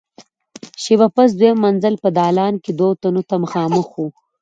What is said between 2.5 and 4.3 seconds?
کې دوو تنو ته مخامخ وو.